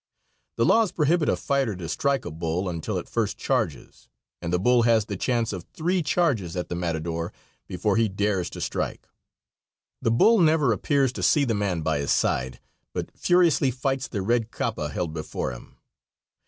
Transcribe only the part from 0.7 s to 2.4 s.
prohibit a fighter to strike a